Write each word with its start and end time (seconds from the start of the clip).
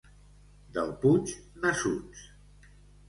Del 0.77 0.89
Puig, 1.03 1.35
nassuts. 1.67 2.25